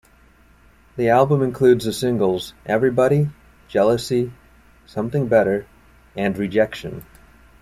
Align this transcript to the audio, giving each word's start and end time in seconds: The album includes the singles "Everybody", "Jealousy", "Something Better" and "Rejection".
The 0.95 1.09
album 1.09 1.43
includes 1.43 1.85
the 1.85 1.93
singles 1.93 2.55
"Everybody", 2.65 3.29
"Jealousy", 3.67 4.33
"Something 4.87 5.27
Better" 5.27 5.67
and 6.17 6.35
"Rejection". 6.35 7.05